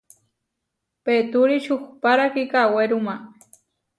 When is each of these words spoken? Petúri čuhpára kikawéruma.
Petúri 1.05 1.55
čuhpára 1.65 2.25
kikawéruma. 2.33 3.15